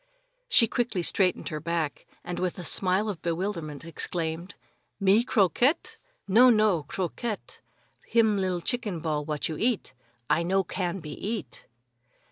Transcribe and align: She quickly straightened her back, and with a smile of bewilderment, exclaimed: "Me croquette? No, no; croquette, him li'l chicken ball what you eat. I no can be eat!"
She 0.49 0.67
quickly 0.67 1.03
straightened 1.03 1.49
her 1.49 1.59
back, 1.59 2.07
and 2.23 2.39
with 2.39 2.57
a 2.57 2.63
smile 2.65 3.07
of 3.07 3.21
bewilderment, 3.21 3.85
exclaimed: 3.85 4.55
"Me 4.99 5.23
croquette? 5.23 5.99
No, 6.27 6.49
no; 6.49 6.81
croquette, 6.87 7.61
him 8.07 8.35
li'l 8.37 8.61
chicken 8.61 8.99
ball 8.99 9.23
what 9.23 9.47
you 9.47 9.57
eat. 9.59 9.93
I 10.27 10.41
no 10.41 10.63
can 10.63 11.01
be 11.01 11.11
eat!" 11.13 11.67